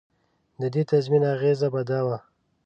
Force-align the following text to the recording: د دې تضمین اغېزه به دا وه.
د 0.59 0.61
دې 0.73 0.83
تضمین 0.91 1.23
اغېزه 1.33 1.67
به 1.73 1.81
دا 1.89 1.99
وه. 2.07 2.17